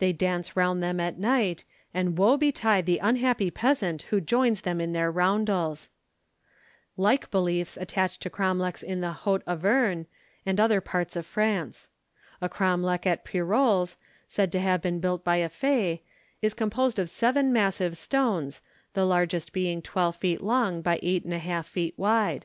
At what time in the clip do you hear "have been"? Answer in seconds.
14.60-15.00